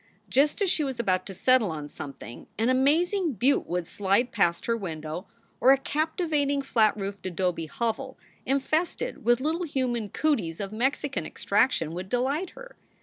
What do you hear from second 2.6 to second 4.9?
amazing butte would slide past her